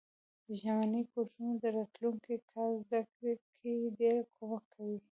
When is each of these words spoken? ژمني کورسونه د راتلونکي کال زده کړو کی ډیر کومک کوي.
ژمني 0.59 1.01
کورسونه 1.11 1.53
د 1.57 1.63
راتلونکي 1.77 2.35
کال 2.51 2.71
زده 2.87 3.01
کړو 3.11 3.33
کی 3.57 3.71
ډیر 3.99 4.17
کومک 4.35 4.63
کوي. 4.75 4.99